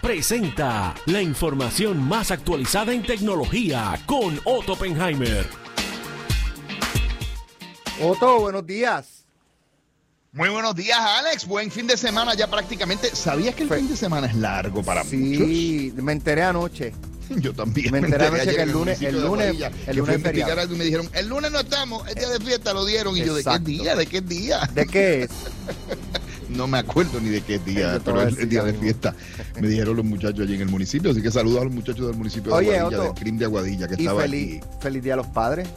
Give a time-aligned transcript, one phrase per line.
[0.00, 5.46] presenta la información más actualizada en tecnología con Otto Oppenheimer.
[8.00, 9.24] Otto, buenos días.
[10.32, 11.46] Muy buenos días, Alex.
[11.46, 13.14] Buen fin de semana ya prácticamente.
[13.14, 15.46] ¿Sabías que el fin de semana es largo para sí, muchos?
[15.46, 16.94] Sí, me enteré anoche.
[17.28, 17.92] Yo también.
[17.92, 19.56] Me enteré anoche que el lunes, el lunes,
[19.86, 20.18] el lunes
[20.70, 23.16] y me dijeron, el lunes no estamos, es día de fiesta, lo dieron.
[23.16, 23.94] Y yo, ¿de qué día?
[23.94, 24.70] ¿De qué día?
[24.74, 25.30] ¿De qué es?
[26.52, 29.14] no me acuerdo ni de qué día, pero es el día de fiesta.
[29.60, 32.16] Me dijeron los muchachos allí en el municipio, así que saludos a los muchachos del
[32.16, 35.68] municipio de Aguadilla, del CRIM de Aguadilla, que estaba feliz, Feliz día a los padres.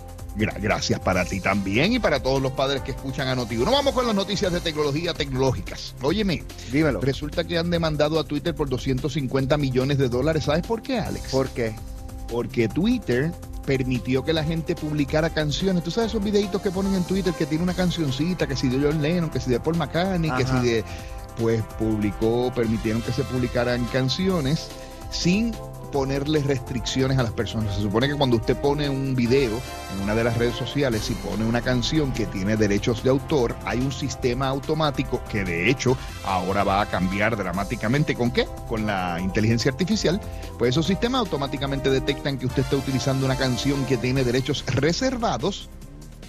[0.61, 3.71] gracias para ti también y para todos los padres que escuchan a Noti1.
[3.71, 5.95] Vamos con las noticias de tecnología tecnológicas.
[6.01, 6.99] Óyeme, dímelo.
[7.01, 10.43] Resulta que han demandado a Twitter por 250 millones de dólares.
[10.45, 11.29] ¿Sabes por qué, Alex?
[11.29, 11.73] ¿Por qué?
[12.29, 13.31] Porque Twitter
[13.65, 15.83] permitió que la gente publicara canciones.
[15.83, 18.85] Tú sabes esos videitos que ponen en Twitter que tiene una cancioncita, que si de
[18.85, 20.83] John Lennon, que si de Paul McCartney, que si de
[21.37, 24.69] pues publicó, permitieron que se publicaran canciones
[25.11, 25.53] sin
[25.95, 27.73] ponerle restricciones a las personas.
[27.73, 29.61] Se supone que cuando usted pone un video
[29.95, 33.55] en una de las redes sociales y pone una canción que tiene derechos de autor,
[33.63, 38.13] hay un sistema automático que de hecho ahora va a cambiar dramáticamente.
[38.13, 38.45] ¿Con qué?
[38.67, 40.19] Con la inteligencia artificial.
[40.59, 45.69] Pues esos sistemas automáticamente detectan que usted está utilizando una canción que tiene derechos reservados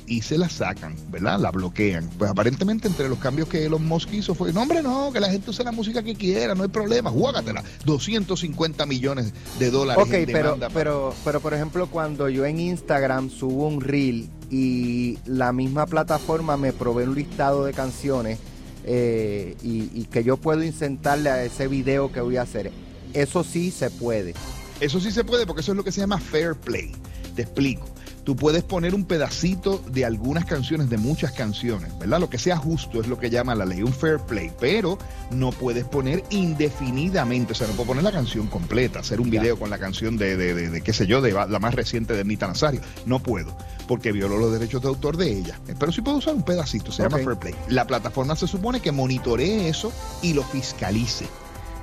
[0.06, 1.38] y se la sacan, ¿verdad?
[1.40, 2.08] La bloquean.
[2.18, 5.30] Pues aparentemente entre los cambios que Elon Musk hizo fue, no hombre, no, que la
[5.30, 7.62] gente use la música que quiera, no hay problema, juágatela.
[7.84, 10.04] 250 millones de dólares.
[10.04, 15.52] Ok, pero, pero, pero por ejemplo, cuando yo en Instagram subo un reel y la
[15.52, 18.38] misma plataforma me provee un listado de canciones
[18.84, 22.70] eh, y, y que yo puedo insertarle a ese video que voy a hacer,
[23.12, 24.34] eso sí se puede.
[24.78, 26.92] Eso sí se puede porque eso es lo que se llama fair play.
[27.34, 27.95] Te explico
[28.26, 32.18] tú puedes poner un pedacito de algunas canciones, de muchas canciones, ¿verdad?
[32.18, 34.98] Lo que sea justo es lo que llama la ley, un fair play, pero
[35.30, 39.56] no puedes poner indefinidamente, o sea, no puedo poner la canción completa, hacer un video
[39.56, 42.48] con la canción de, de, de, qué sé yo, de la más reciente de Nita
[42.48, 42.80] Nazario.
[43.06, 45.60] No puedo, porque violó los derechos de autor de ella.
[45.78, 47.54] Pero sí puedo usar un pedacito, se llama fair play.
[47.68, 51.28] La plataforma se supone que monitoree eso y lo fiscalice,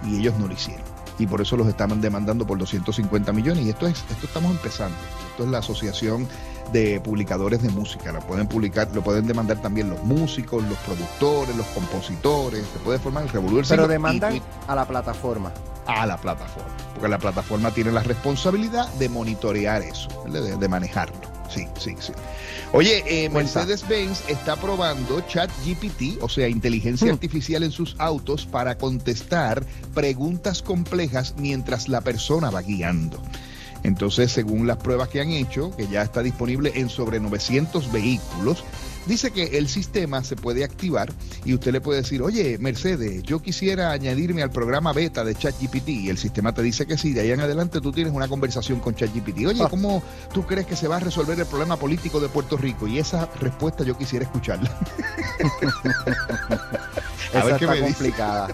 [0.05, 3.65] y ellos no lo hicieron y por eso los estaban demandando por 250 millones.
[3.65, 4.97] Y esto es, esto estamos empezando.
[5.31, 6.27] Esto es la asociación
[6.73, 8.11] de publicadores de música.
[8.11, 12.65] Lo pueden publicar, lo pueden demandar también los músicos, los productores, los compositores.
[12.73, 13.65] Se puede formar el revolver.
[13.67, 15.53] Pero demandan a la plataforma.
[15.85, 16.69] A la plataforma.
[16.93, 21.32] Porque la plataforma tiene la responsabilidad de monitorear eso, de manejarlo.
[21.49, 22.13] Sí, sí, sí.
[22.71, 27.15] Oye, eh, Mercedes-Benz está probando ChatGPT, o sea, inteligencia hmm.
[27.15, 33.21] artificial en sus autos para contestar preguntas complejas mientras la persona va guiando.
[33.83, 38.63] Entonces, según las pruebas que han hecho, que ya está disponible en sobre 900 vehículos,
[39.05, 41.11] Dice que el sistema se puede activar
[41.43, 45.89] y usted le puede decir, oye, Mercedes, yo quisiera añadirme al programa beta de ChatGPT
[45.89, 48.79] y el sistema te dice que sí, de ahí en adelante tú tienes una conversación
[48.79, 49.45] con ChatGPT.
[49.47, 49.67] Oye, ah.
[49.69, 50.01] ¿cómo
[50.33, 52.87] tú crees que se va a resolver el problema político de Puerto Rico?
[52.87, 54.71] Y esa respuesta yo quisiera escucharla.
[57.33, 58.47] a ver qué está complicada.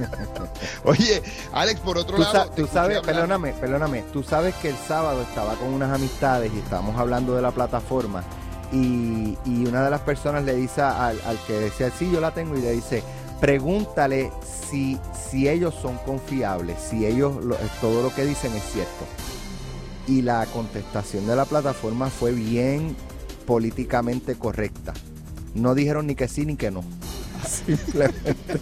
[0.84, 1.22] Oye,
[1.52, 2.50] Alex, por otro lado.
[2.56, 4.04] tú sabes, perdóname, perdóname.
[4.12, 8.24] Tú sabes que el sábado estaba con unas amistades y estábamos hablando de la plataforma
[8.72, 12.62] y, una de las personas le dice al, que decía, sí, yo la tengo, y
[12.62, 13.02] le dice,
[13.40, 14.30] pregúntale
[14.70, 14.98] si,
[15.30, 17.34] si ellos son confiables, si ellos
[17.80, 19.06] todo lo que dicen es cierto.
[20.08, 22.96] Y la contestación de la plataforma fue bien
[23.46, 24.94] políticamente correcta.
[25.54, 26.84] No dijeron ni que sí ni que no.
[27.46, 28.60] Simplemente,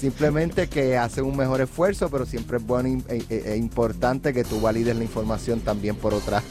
[0.00, 4.42] simplemente que hacen un mejor esfuerzo, pero siempre es bueno e, e, e importante que
[4.42, 6.42] tú valides la información también por otra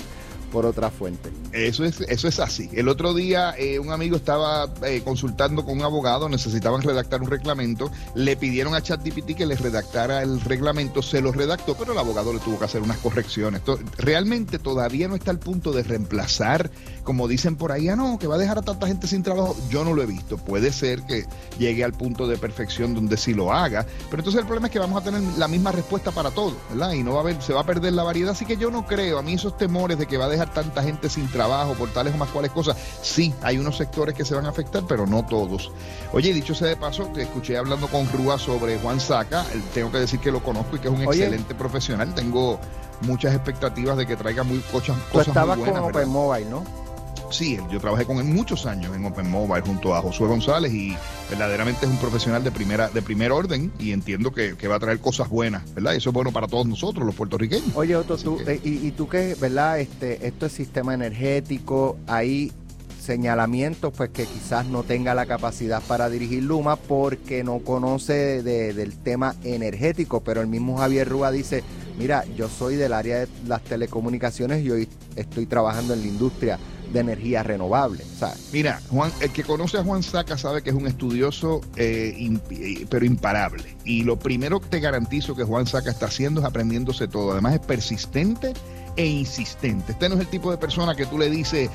[0.55, 1.29] por otra fuente.
[1.55, 2.69] Eso es, eso es así.
[2.73, 7.29] El otro día eh, un amigo estaba eh, consultando con un abogado, necesitaban redactar un
[7.29, 11.97] reglamento, le pidieron a ChatGPT que les redactara el reglamento, se lo redactó, pero el
[11.97, 13.61] abogado le tuvo que hacer unas correcciones.
[13.97, 16.69] realmente todavía no está al punto de reemplazar,
[17.05, 19.55] como dicen por ahí, ah, no, que va a dejar a tanta gente sin trabajo.
[19.69, 20.35] Yo no lo he visto.
[20.37, 21.25] Puede ser que
[21.57, 24.79] llegue al punto de perfección donde sí lo haga, pero entonces el problema es que
[24.79, 26.91] vamos a tener la misma respuesta para todo, ¿verdad?
[26.91, 28.85] Y no va a haber, se va a perder la variedad, así que yo no
[28.85, 31.44] creo, a mí esos temores de que va a dejar tanta gente sin trabajo
[31.77, 32.77] por tales o más cuales cosas.
[33.01, 35.71] Sí, hay unos sectores que se van a afectar, pero no todos.
[36.13, 39.45] Oye, dicho sea de paso, te escuché hablando con Rúa sobre Juan Saca.
[39.73, 42.13] Tengo que decir que lo conozco y que es un excelente profesional.
[42.13, 42.59] Tengo
[43.01, 45.81] muchas expectativas de que traiga muy cosas, cosas muy buenas.
[45.81, 46.84] con Open Mobile, ¿no?
[47.29, 50.95] Sí, yo trabajé con él muchos años en Open Mobile junto a Josué González y
[51.29, 54.99] verdaderamente es un profesional de primera de primer orden y entiendo que, va a traer
[54.99, 55.93] cosas buenas, ¿verdad?
[55.93, 57.75] Y eso es bueno para todos nosotros, los puertorriqueños.
[57.75, 59.79] Oye, Otto, tú, eh, y, tú qué, ¿verdad?
[59.79, 62.51] Este, esto es sistema energético, ahí
[62.99, 68.97] señalamientos, pues que quizás no tenga la capacidad para dirigir Luma porque no conoce del
[68.97, 71.63] tema energético, pero el mismo Javier Rúa dice,
[71.99, 76.59] mira, yo soy del área de las telecomunicaciones y hoy estoy trabajando en la industria
[76.91, 78.03] de energía renovable.
[78.52, 82.16] Mira, Juan, el que conoce a Juan Saca sabe que es un estudioso, eh,
[82.52, 83.64] eh, pero imparable.
[83.84, 87.32] Y lo primero que te garantizo que Juan Saca está haciendo es aprendiéndose todo.
[87.34, 88.53] Además es persistente
[88.96, 89.91] e insistente.
[89.91, 91.70] Este no es el tipo de persona que tú le dices,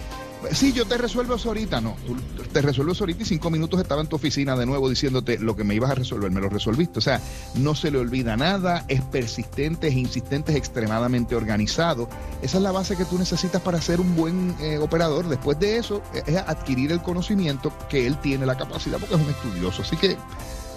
[0.52, 1.80] Sí, yo te resuelvo eso ahorita.
[1.80, 2.16] No, tú
[2.52, 5.64] te resuelvo ahorita y cinco minutos estaba en tu oficina de nuevo diciéndote lo que
[5.64, 6.98] me ibas a resolver, me lo resolviste.
[6.98, 7.20] O sea,
[7.54, 12.08] no se le olvida nada, es persistente, es insistente, es extremadamente organizado.
[12.42, 15.28] Esa es la base que tú necesitas para ser un buen eh, operador.
[15.28, 19.30] Después de eso, es adquirir el conocimiento que él tiene la capacidad porque es un
[19.30, 19.82] estudioso.
[19.82, 20.16] Así que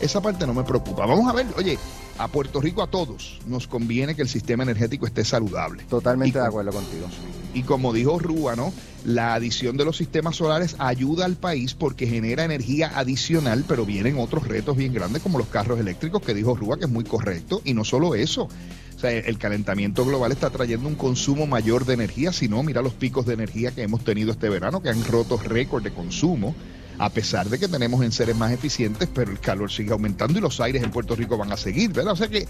[0.03, 1.05] esa parte no me preocupa.
[1.05, 1.77] Vamos a ver, oye,
[2.17, 5.83] a Puerto Rico a todos nos conviene que el sistema energético esté saludable.
[5.83, 7.07] Totalmente de acuerdo contigo.
[7.53, 8.73] Y como dijo Rúa, ¿no?
[9.05, 14.17] La adición de los sistemas solares ayuda al país porque genera energía adicional, pero vienen
[14.17, 17.61] otros retos bien grandes como los carros eléctricos que dijo Rúa, que es muy correcto.
[17.63, 18.44] Y no solo eso,
[18.95, 22.81] o sea, el calentamiento global está trayendo un consumo mayor de energía, si no, mira
[22.81, 26.55] los picos de energía que hemos tenido este verano, que han roto récord de consumo
[26.97, 30.41] a pesar de que tenemos en seres más eficientes, pero el calor sigue aumentando y
[30.41, 32.13] los aires en Puerto Rico van a seguir, ¿verdad?
[32.13, 32.47] O sea que eh,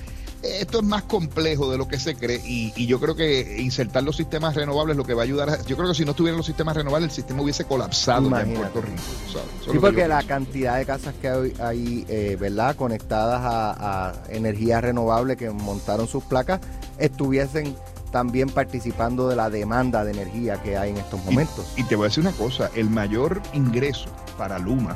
[0.61, 4.17] esto es más complejo de lo que se cree y, yo creo que insertar los
[4.17, 6.45] sistemas renovables lo que va a ayudar, a, yo creo que si no tuvieran los
[6.45, 9.01] sistemas renovables el sistema hubiese colapsado en Puerto Rico.
[9.71, 12.75] Sí, porque la cantidad de casas que hay, hay eh, ¿verdad?
[12.75, 16.59] Conectadas a, a energía renovable que montaron sus placas,
[16.97, 17.75] estuviesen
[18.13, 21.74] también participando de la demanda de energía que hay en estos momentos.
[21.75, 24.06] Y, te voy a decir una cosa, el mayor ingreso
[24.38, 24.95] para Luma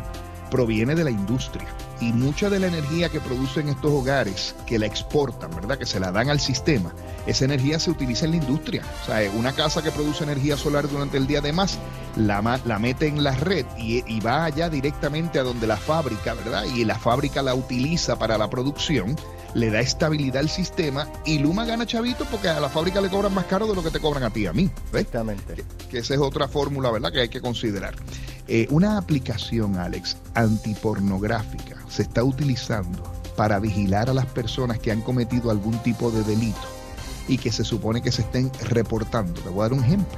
[0.52, 1.68] proviene de la industria
[2.00, 5.80] y mucha de la energía que producen estos hogares, que la exportan, ¿verdad?
[5.80, 6.94] Que se la dan al sistema,
[7.26, 8.84] esa energía se utiliza en la industria.
[9.02, 11.80] O sea, una casa que produce energía solar durante el día de más,
[12.16, 16.36] la, la mete en la red y, y va allá directamente a donde la fábrica,
[16.36, 16.66] ¿verdad?
[16.66, 19.16] Y la fábrica la utiliza para la producción
[19.54, 23.34] le da estabilidad al sistema y Luma gana chavito porque a la fábrica le cobran
[23.34, 24.70] más caro de lo que te cobran a ti, a mí.
[24.92, 25.64] Exactamente.
[25.90, 27.96] Que, esa es otra fórmula, ¿verdad?, que hay que considerar.
[28.48, 33.04] Eh, una aplicación, Alex, antipornográfica se está utilizando
[33.36, 36.58] para vigilar a las personas que han cometido algún tipo de delito
[37.28, 39.42] y que se supone que se estén reportando.
[39.42, 40.18] Te voy a dar un ejemplo.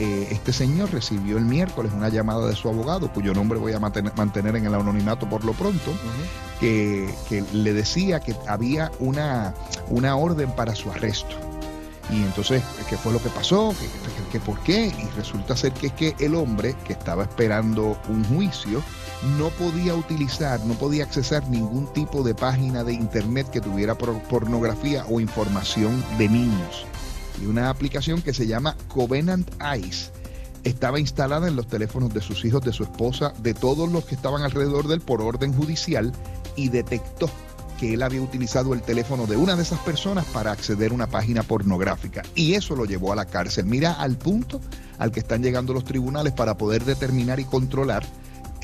[0.00, 3.80] Eh, este señor recibió el miércoles una llamada de su abogado, cuyo nombre voy a
[3.80, 5.92] mantener, en el anonimato por lo pronto,
[6.60, 7.12] que,
[7.52, 9.54] le decía que había una,
[9.88, 11.34] una orden para su arresto.
[12.10, 13.74] Y entonces, ¿qué fue lo que pasó?
[14.30, 14.86] ¿Qué, por qué?
[14.86, 18.84] Y resulta ser que es que el hombre que estaba esperando un juicio
[19.36, 25.04] no podía utilizar, no podía accesar ningún tipo de página de internet que tuviera pornografía
[25.08, 26.86] o información de niños
[27.42, 30.12] y una aplicación que se llama Covenant Eyes.
[30.64, 34.14] Estaba instalada en los teléfonos de sus hijos, de su esposa, de todos los que
[34.14, 36.12] estaban alrededor de él por orden judicial
[36.56, 37.30] y detectó
[37.78, 41.06] que él había utilizado el teléfono de una de esas personas para acceder a una
[41.06, 42.22] página pornográfica.
[42.34, 43.66] Y eso lo llevó a la cárcel.
[43.66, 44.60] Mira al punto
[44.98, 48.04] al que están llegando los tribunales para poder determinar y controlar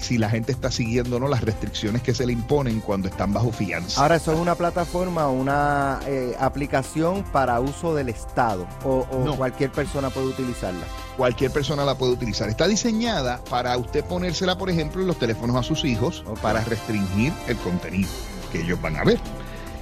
[0.05, 3.51] si la gente está siguiendo no las restricciones que se le imponen cuando están bajo
[3.51, 4.01] fianza.
[4.01, 9.07] Ahora, ¿eso es una plataforma, una eh, aplicación para uso del Estado o,
[9.37, 10.85] cualquier persona puede utilizarla?
[11.17, 12.49] Cualquier persona la puede utilizar.
[12.49, 16.61] Está diseñada para usted ponérsela, por ejemplo, en los teléfonos a sus hijos o para
[16.65, 18.11] restringir el contenido
[18.53, 19.19] que ellos van a ver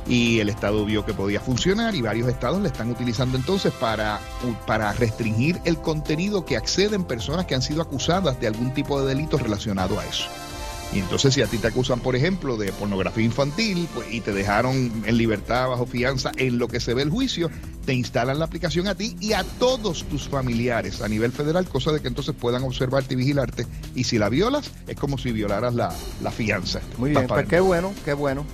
[0.07, 4.21] y el Estado vio que podía funcionar y varios estados le están utilizando entonces para,
[4.67, 9.15] para restringir el contenido que acceden personas que han sido acusadas de algún tipo de
[9.15, 10.27] delito relacionado a eso.
[10.95, 14.33] Y entonces si a ti te acusan, por ejemplo, de pornografía infantil pues, y te
[14.33, 17.51] dejaron en libertad bajo fianza en lo que se ve el juicio,
[17.87, 21.93] te instalan la aplicación a ti y a todos tus familiares a nivel federal, cosa
[21.93, 23.67] de que entonces puedan observarte y vigilarte.
[23.95, 25.91] Y si la violas, es como si violaras la,
[26.31, 26.81] fianza.
[26.99, 28.45] Muy bien, pues qué bueno, qué bueno.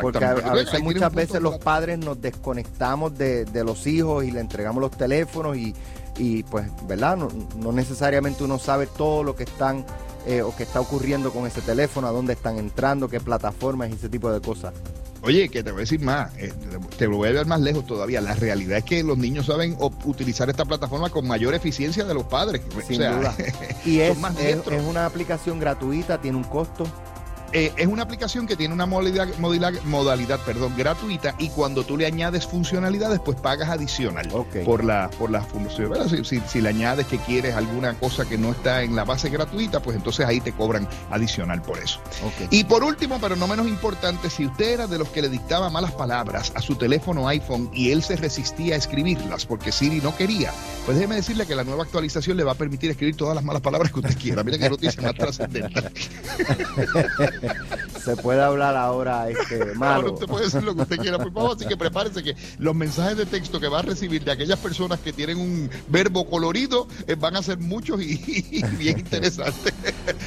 [0.00, 4.80] Porque a, veces, muchas veces los padres nos desconectamos de, los hijos y le entregamos
[4.80, 7.16] los teléfonos y, pues, ¿verdad?
[7.16, 9.84] No, necesariamente uno sabe todo lo que están
[10.26, 13.94] eh, o que está ocurriendo con ese teléfono, a dónde están entrando, qué plataformas y
[13.94, 14.74] ese tipo de cosas.
[15.22, 16.52] Oye, que te voy a decir más, eh,
[16.96, 18.20] te lo voy a ver más lejos todavía.
[18.20, 22.24] La realidad es que los niños saben utilizar esta plataforma con mayor eficiencia de los
[22.24, 22.62] padres.
[22.86, 23.34] Sin duda.
[23.84, 26.86] Y es, es, una aplicación gratuita, tiene un costo.
[27.52, 29.28] Eh, es una aplicación que tiene una modalidad,
[29.84, 34.28] modalidad, perdón, gratuita y cuando tú le añades funcionalidades, pues pagas adicional
[34.64, 35.92] por la por la función.
[36.24, 39.96] Si, le añades que quieres alguna cosa que no está en la base gratuita, pues
[39.96, 42.00] entonces ahí te cobran adicional por eso.
[42.50, 45.70] Y por último, pero no menos importante, si usted era de los que le dictaba
[45.70, 50.16] malas palabras a su teléfono iPhone y él se resistía a escribirlas porque Siri no
[50.16, 50.52] quería,
[50.86, 53.60] Pues déjeme decirle que la nueva actualización le va a permitir escribir todas las malas
[53.60, 54.44] palabras que usted quiera.
[54.44, 55.90] Mira qué noticia más trascendental.
[58.04, 59.94] Se puede hablar ahora este, malo.
[59.94, 61.56] Ahora usted puede decir lo que usted quiera, por favor.
[61.56, 65.00] Así que prepárese que los mensajes de texto que va a recibir de aquellas personas
[65.00, 68.16] que tienen un verbo colorido eh, van a ser muchos y,
[68.78, 69.74] bien interesantes.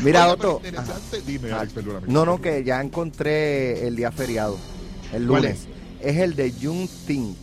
[0.04, 1.22] Mira, interesante.
[1.26, 2.08] Dime, Ah, Alex, perdóname.
[2.10, 4.58] No, no, que ya encontré el día feriado,
[5.14, 5.68] el ¿Cuál lunes.
[6.02, 7.38] Es el de Juneteenth.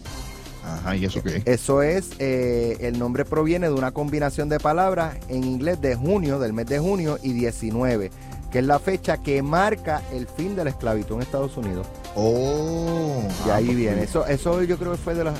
[0.66, 1.42] Ajá, ¿y eso qué?
[1.46, 6.38] Eso es, eh, el nombre proviene de una combinación de palabras en inglés de junio,
[6.40, 8.11] del mes de junio, y 19,
[8.50, 11.87] que es la fecha que marca el fin de la esclavitud en Estados Unidos.
[12.16, 13.23] Oh.
[13.46, 14.02] Y ah, ahí pues, viene.
[14.02, 15.38] Eso, eso yo creo que fue de las.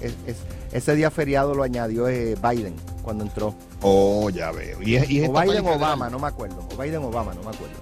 [0.00, 0.36] es- es-
[0.72, 3.54] ese día feriado lo añadió eh, Biden cuando entró.
[3.82, 4.82] Oh, ya veo.
[4.82, 6.66] Y es, y O Biden Obama, no me acuerdo.
[6.74, 7.74] O Biden Obama, no me acuerdo.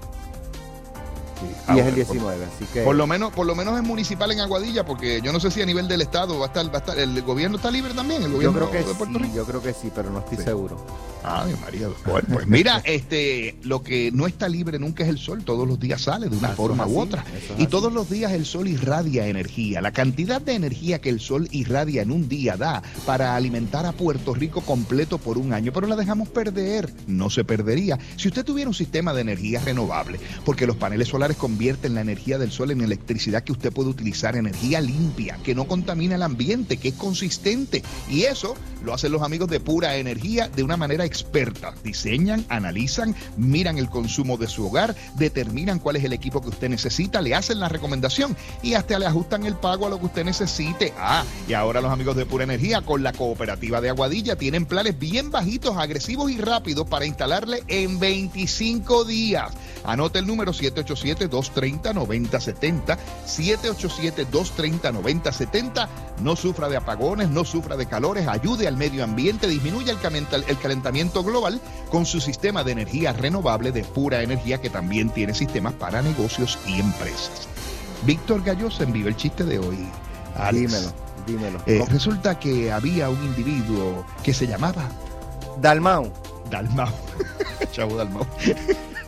[1.48, 1.54] Sí.
[1.68, 2.82] Y Ah, es el por- 19, así que.
[2.82, 5.62] Por lo menos, por lo menos es municipal en Aguadilla, porque yo no sé si
[5.62, 8.22] a nivel del estado va a estar, va a estar, el gobierno está libre también,
[8.22, 9.34] el yo gobierno creo que de Puerto sí, Rico.
[9.36, 10.44] yo creo que sí, pero no estoy Sí.
[10.44, 10.76] seguro.
[11.24, 11.88] Ay, María.
[12.04, 15.80] Bueno, pues mira, este, lo que no está libre nunca es el sol, todos los
[15.80, 17.24] días sale de una Eso forma u otra.
[17.56, 17.66] Y así.
[17.66, 19.80] todos los días el sol irradia energía.
[19.80, 23.92] La cantidad de energía que el sol irradia en un día da para alimentar a
[23.92, 26.92] Puerto Rico completo por un año, pero la dejamos perder.
[27.06, 31.36] No se perdería si usted tuviera un sistema de energía renovable, porque los paneles solares
[31.36, 35.66] convierten la energía del sol en electricidad que usted puede utilizar, energía limpia, que no
[35.66, 37.82] contamina el ambiente, que es consistente.
[38.10, 38.54] Y eso
[38.84, 41.72] lo hacen los amigos de Pura Energía de una manera experta.
[41.84, 46.68] Diseñan, analizan, miran el consumo de su hogar, determinan cuál es el equipo que usted
[46.68, 50.24] necesita, le hacen la recomendación y hasta le ajustan el pago a lo que usted
[50.24, 50.92] necesite.
[50.98, 54.98] Ah, y ahora los amigos de Pura Energía con la cooperativa de Aguadilla tienen planes
[54.98, 59.52] bien bajitos, agresivos y rápidos para instalarle en 25 días.
[59.84, 65.88] Anote el número 787-230-9070, 787-230-9070.
[66.20, 69.98] No sufra de apagones, no sufra de calores, ayude al medio ambiente, disminuya el,
[70.58, 71.60] calentamiento global
[71.90, 76.58] con su sistema de energía renovable de pura energía que también tiene sistemas para negocios
[76.66, 77.46] y empresas.
[78.06, 79.86] Víctor Galloso envió el chiste de hoy.
[80.36, 80.72] Alex.
[80.72, 80.94] Dímelo,
[81.26, 81.60] dímelo.
[81.66, 84.88] Eh, resulta que había un individuo que se llamaba
[85.60, 86.10] Dalmau.
[86.50, 86.88] Dalmau.
[87.72, 88.26] Chavo Dalmau.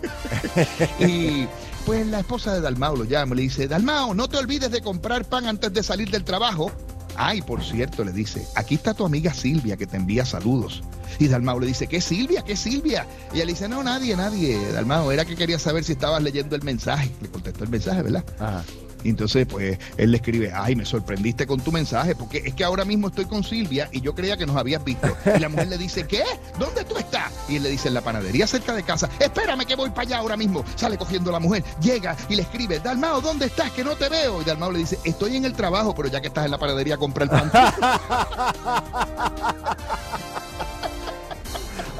[1.00, 1.46] y
[1.84, 4.80] pues la esposa de Dalmau lo llama y le dice, Dalmau, no te olvides de
[4.80, 6.72] comprar pan antes de salir del trabajo.
[7.16, 10.82] Ay, por cierto, le dice, aquí está tu amiga Silvia que te envía saludos.
[11.18, 12.42] Y Dalmau le dice, ¿qué Silvia?
[12.42, 13.06] ¿Qué Silvia?
[13.32, 14.58] Y ella le dice, no, nadie, nadie.
[14.72, 17.10] Dalmau, era que quería saber si estabas leyendo el mensaje.
[17.22, 18.24] Le contestó el mensaje, ¿verdad?
[18.38, 18.64] Ajá.
[19.04, 22.64] Y entonces, pues, él le escribe, ay, me sorprendiste con tu mensaje, porque es que
[22.64, 25.08] ahora mismo estoy con Silvia y yo creía que nos habías visto.
[25.36, 26.24] Y la mujer le dice, ¿qué?
[26.58, 27.32] ¿Dónde tú estás?
[27.48, 30.18] Y él le dice, en la panadería cerca de casa, espérame que voy para allá
[30.18, 30.64] ahora mismo.
[30.74, 33.70] Sale cogiendo la mujer, llega y le escribe, Dalmao, ¿dónde estás?
[33.72, 34.42] Que no te veo.
[34.42, 36.96] Y Dalmao le dice, estoy en el trabajo, pero ya que estás en la panadería,
[36.96, 37.50] compra el pan.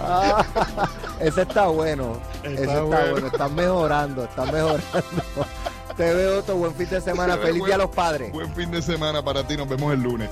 [0.00, 0.44] Ah,
[1.20, 2.20] ese está bueno.
[2.42, 3.10] Está ese está bueno.
[3.12, 3.26] bueno.
[3.26, 5.46] Están mejorando, están mejorando.
[5.96, 7.36] Te veo otro buen fin de semana.
[7.42, 8.32] Feliz día a los padres.
[8.32, 10.28] Buen fin de semana para ti, nos vemos el lunes.